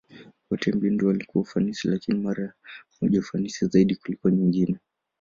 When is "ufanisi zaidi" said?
3.19-3.95